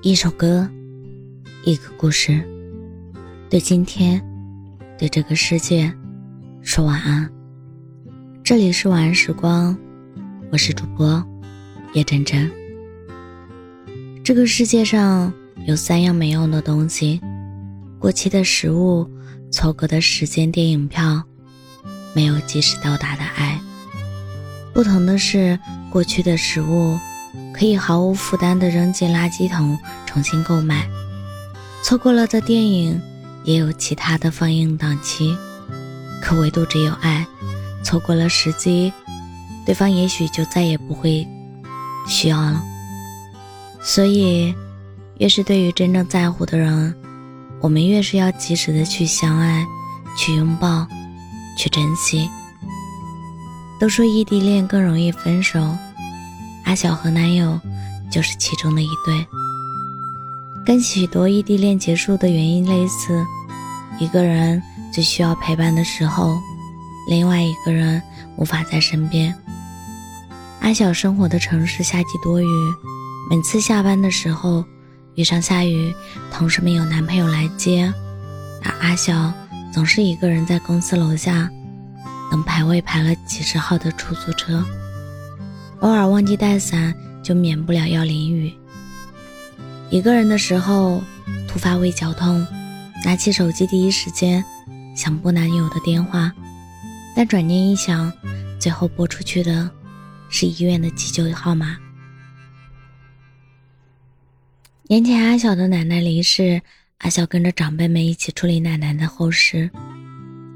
[0.00, 0.68] 一首歌，
[1.64, 2.40] 一个故事，
[3.50, 4.24] 对今天，
[4.96, 5.92] 对这个世界，
[6.62, 7.28] 说晚安。
[8.44, 9.76] 这里是晚安时光，
[10.52, 11.20] 我是主播
[11.94, 12.48] 叶真真。
[14.22, 15.32] 这个世界上
[15.66, 17.20] 有三样没用的东西：
[17.98, 19.04] 过期的食物、
[19.50, 21.20] 错过的时间、电影票，
[22.14, 23.60] 没有及时到达的爱。
[24.72, 25.58] 不同的是，
[25.90, 26.96] 过去的食物。
[27.58, 29.76] 可以毫无负担地扔进垃圾桶
[30.06, 30.88] 重新购买，
[31.82, 33.02] 错过了的电影
[33.42, 35.36] 也有其他的放映档期，
[36.22, 37.26] 可唯独只有爱，
[37.82, 38.92] 错过了时机，
[39.66, 41.26] 对方也许就再也不会
[42.06, 42.62] 需要了。
[43.82, 44.54] 所以，
[45.18, 46.94] 越是对于真正在乎的人，
[47.60, 49.66] 我们越是要及时的去相爱，
[50.16, 50.86] 去拥抱，
[51.58, 52.30] 去珍惜。
[53.80, 55.76] 都说异地恋更容易分手。
[56.68, 57.58] 阿晓和男友
[58.10, 59.26] 就是其中的一对，
[60.66, 63.24] 跟许多异地恋结束的原因类似。
[63.98, 66.38] 一个人最需要陪伴的时候，
[67.08, 68.02] 另外一个人
[68.36, 69.34] 无法在身边。
[70.60, 72.46] 阿晓生活的城市夏季多雨，
[73.30, 74.62] 每次下班的时候
[75.14, 75.94] 遇上下雨，
[76.30, 77.90] 同事们有男朋友来接，
[78.62, 79.32] 而阿晓
[79.72, 81.48] 总是一个人在公司楼下
[82.30, 84.62] 等排位排了几十号的出租车。
[85.80, 88.52] 偶尔忘记带伞，就免不了要淋雨。
[89.90, 91.02] 一个人的时候，
[91.46, 92.44] 突发胃绞痛，
[93.04, 94.44] 拿起手机第一时间
[94.96, 96.32] 想拨男友的电话，
[97.14, 98.12] 但转念一想，
[98.58, 99.70] 最后拨出去的
[100.28, 101.76] 是医院的急救号码。
[104.88, 106.60] 年前阿晓的奶奶离世，
[106.98, 109.70] 阿晓跟着长辈们一起处理奶奶的后事。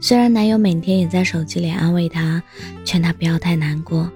[0.00, 2.42] 虽然男友每天也在手机里安慰她，
[2.86, 4.10] 劝她不要太难过。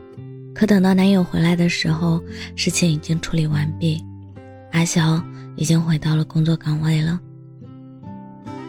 [0.55, 2.22] 可等到男友回来的时候，
[2.55, 4.02] 事情已经处理完毕，
[4.70, 5.20] 阿晓
[5.56, 7.20] 已经回到了工作岗位了。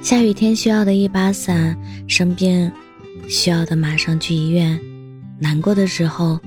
[0.02, 1.78] 下雨天需要的一把伞，
[2.08, 2.72] 生病
[3.30, 4.80] 需要的马上去医院，
[5.40, 6.40] 难过的时候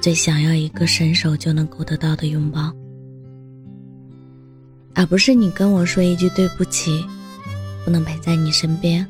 [0.00, 2.72] 最想要一个伸手就能够得到的拥抱，
[4.94, 7.04] 而不是你跟我说一句对不起，
[7.84, 9.06] 不能陪在你身边，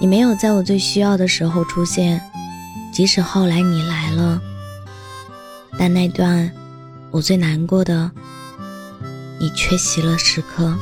[0.00, 2.20] 你没有在我最需要的时候出现。
[2.92, 4.40] 即使后来你来了，
[5.78, 6.50] 但那段
[7.10, 8.10] 我最难过的
[9.38, 10.76] 你缺席了时刻，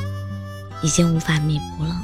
[0.82, 2.02] 已经无法弥补了。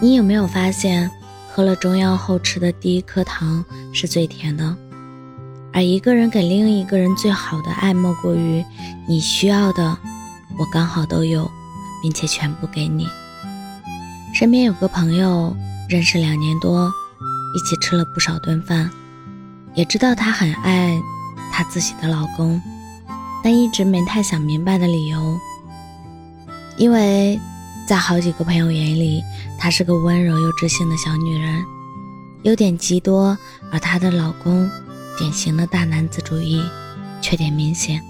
[0.00, 1.10] 你有没有发现，
[1.50, 4.76] 喝了中药后吃的第一颗糖是最甜的？
[5.72, 8.64] 而一个人给另一个人最好的爱，莫过于
[9.06, 9.96] 你需要的，
[10.58, 11.50] 我刚好都有，
[12.02, 13.06] 并且全部给你。
[14.34, 15.56] 身边有个朋友，
[15.88, 16.92] 认识两年多。
[17.56, 18.90] 一起吃了不少顿饭，
[19.74, 21.00] 也知道她很爱
[21.50, 22.60] 她自己的老公，
[23.42, 25.40] 但一直没太想明白的理由。
[26.76, 27.40] 因为
[27.88, 29.22] 在好几个朋友眼里，
[29.58, 31.64] 她是个温柔又知性的小女人，
[32.42, 33.34] 优点极多；
[33.72, 34.70] 而她的老公，
[35.16, 36.62] 典型的大男子主义，
[37.22, 38.02] 缺点明显。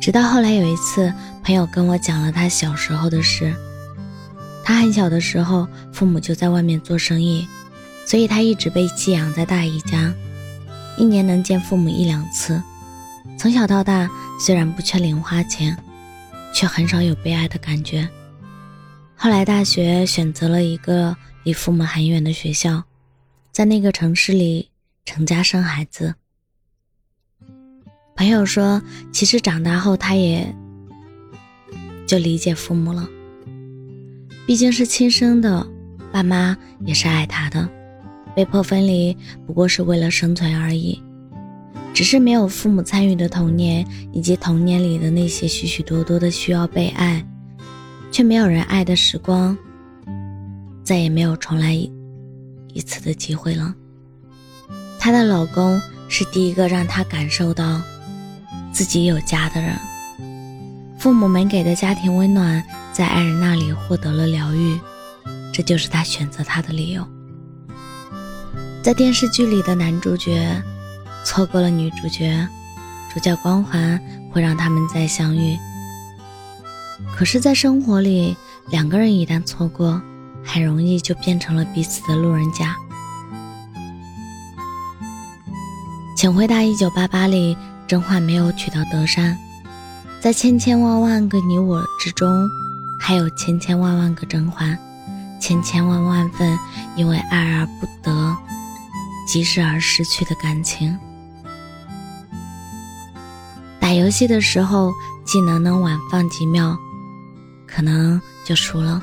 [0.00, 3.54] 直到后来有一次，朋友跟我讲了他小时候的事。
[4.64, 7.46] 他很小的时候，父母就在外面做生意。
[8.06, 10.14] 所以他一直被寄养在大姨家，
[10.96, 12.62] 一年能见父母一两次。
[13.36, 14.08] 从小到大，
[14.40, 15.76] 虽然不缺零花钱，
[16.54, 18.08] 却很少有被爱的感觉。
[19.16, 22.84] 后来大学选择了一个离父母很远的学校，
[23.50, 24.70] 在那个城市里
[25.04, 26.14] 成家生孩子。
[28.14, 28.80] 朋友说，
[29.12, 30.54] 其实长大后他也
[32.06, 33.06] 就理解父母了，
[34.46, 35.66] 毕竟是亲生的，
[36.12, 36.56] 爸妈
[36.86, 37.68] 也是爱他的。
[38.36, 39.16] 被迫分离
[39.46, 41.00] 不过是为了生存而已，
[41.94, 43.82] 只是没有父母参与的童年，
[44.12, 47.24] 以及童年里的那些许许多多的需要被爱，
[48.12, 49.56] 却没有人爱的时光，
[50.84, 51.90] 再也没有重来一
[52.74, 53.74] 一次的机会了。
[54.98, 57.80] 她的老公是第一个让她感受到
[58.70, 59.74] 自己有家的人，
[60.98, 62.62] 父母们给的家庭温暖，
[62.92, 64.78] 在爱人那里获得了疗愈，
[65.54, 67.02] 这就是她选择他的理由。
[68.86, 70.62] 在电视剧里的男主角
[71.24, 72.46] 错过了女主角，
[73.12, 74.00] 主角光环
[74.30, 75.58] 会让他们再相遇。
[77.12, 78.36] 可是，在生活里，
[78.68, 80.00] 两个人一旦错过，
[80.44, 82.76] 很容易就变成了彼此的路人甲。
[86.16, 89.36] 请回答：一九八八里，甄嬛没有娶到德善，
[90.20, 92.48] 在千千万万个你我之中，
[93.00, 94.78] 还有千千万万个甄嬛，
[95.40, 96.56] 千千万万份
[96.94, 98.36] 因为爱而不得。
[99.26, 100.96] 及时而失去的感情，
[103.80, 104.92] 打游戏的时候
[105.24, 106.78] 技能能晚放几秒，
[107.66, 109.02] 可能就输了。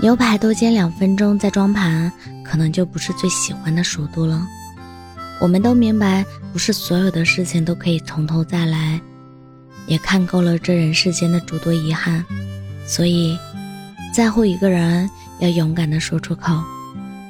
[0.00, 2.10] 牛排多煎两分钟再装盘，
[2.44, 4.46] 可能就不是最喜欢的熟度了。
[5.40, 9.00] 我们都明白，不是所有的事情都可以从头再来，
[9.86, 12.24] 也看够了这人世间的诸多遗憾，
[12.86, 13.38] 所以，
[14.14, 15.08] 在乎一个人
[15.40, 16.62] 要勇敢的说出口，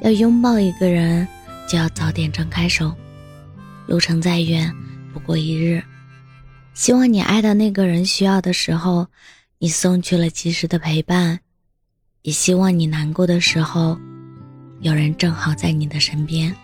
[0.05, 1.27] 要拥抱一个人
[1.67, 2.95] 就要早点张开手。
[3.87, 4.71] 路程再远，
[5.15, 5.83] 不过一日。
[6.75, 9.07] 希望你爱的那个人需要的时候，
[9.59, 11.39] 你送去了及时的陪伴；
[12.21, 13.99] 也希望你难过的时候，
[14.81, 16.55] 有人正好在你的身边。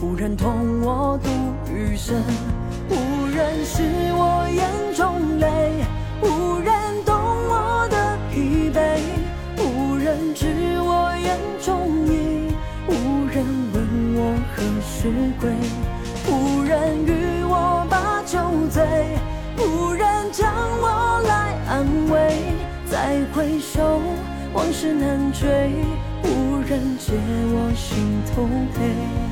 [0.00, 1.30] 无人同我度
[1.72, 2.16] 余生，
[2.88, 3.82] 无人是
[4.12, 5.84] 我眼中泪，
[6.22, 6.72] 无人
[7.04, 9.00] 懂我的疲惫，
[9.58, 10.46] 无人知
[10.80, 12.54] 我眼中意，
[12.86, 13.82] 无人问
[14.14, 15.10] 我何时
[15.40, 15.50] 归，
[16.30, 18.38] 无人与我把酒
[18.70, 18.86] 醉，
[19.58, 22.54] 无人将我来安慰，
[22.88, 24.00] 再回首。
[24.54, 25.72] 往事难追，
[26.24, 27.12] 无人解
[27.52, 28.44] 我心头
[28.74, 29.27] 悲。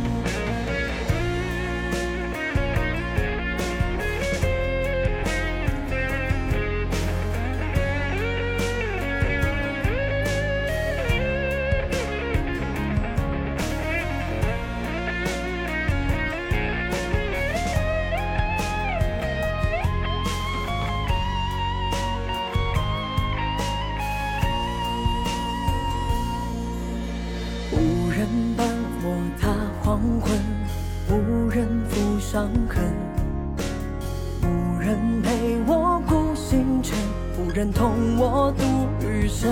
[37.56, 38.64] 人同我度
[39.00, 39.50] 余生，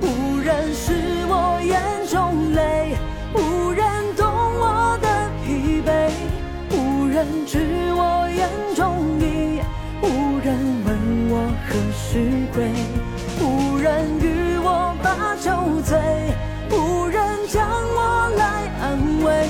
[0.00, 0.92] 无人是
[1.26, 2.94] 我眼中泪，
[3.34, 3.84] 无人
[4.16, 5.08] 懂我的
[5.44, 6.12] 疲惫，
[6.70, 7.58] 无人知
[7.96, 9.60] 我眼中意，
[10.00, 10.54] 无人
[10.86, 10.96] 问
[11.28, 12.22] 我何时
[12.54, 12.70] 归，
[13.42, 15.50] 无人与我把酒
[15.82, 15.98] 醉，
[16.70, 19.48] 无人将我来安慰。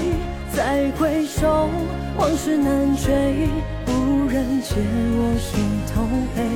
[0.57, 1.69] 再回首，
[2.17, 3.47] 往事难追，
[3.89, 4.77] 无人解
[5.19, 5.63] 我心
[5.95, 6.03] 头
[6.35, 6.49] 悲，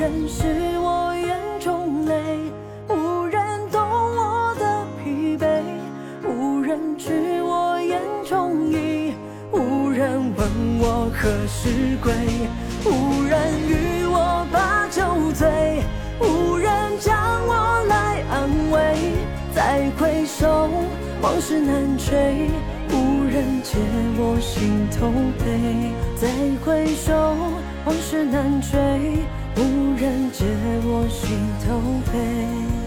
[0.00, 0.46] 人是
[0.78, 2.14] 我眼中泪，
[2.88, 3.38] 无人
[3.70, 5.60] 懂我的疲惫，
[6.26, 9.12] 无人知我眼中意，
[9.52, 10.48] 无人问
[10.80, 12.14] 我何时归，
[12.86, 13.38] 无人
[13.68, 15.82] 与我把酒醉，
[16.18, 17.14] 无人将
[17.46, 19.12] 我来安慰。
[19.54, 20.70] 再回首，
[21.20, 22.48] 往事难追。
[22.88, 23.76] 无人解
[24.16, 25.12] 我心头
[25.44, 26.26] 悲，再
[26.64, 27.12] 回首，
[27.84, 28.78] 往事难追。
[29.60, 30.42] 无人解
[30.84, 31.78] 我心头
[32.10, 32.79] 悲。